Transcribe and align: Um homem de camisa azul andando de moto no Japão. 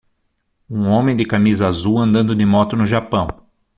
Um 0.67 0.87
homem 0.89 1.15
de 1.15 1.25
camisa 1.27 1.67
azul 1.67 1.99
andando 1.99 2.35
de 2.35 2.43
moto 2.43 2.75
no 2.75 2.87
Japão. 2.87 3.27